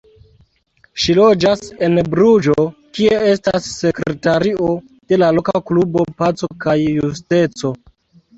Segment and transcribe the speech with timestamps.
[1.01, 2.55] Ŝi loĝas en Bruĝo,
[2.99, 4.71] kie estas sekretario
[5.13, 7.75] de la loka klubo Paco kaj Justeco.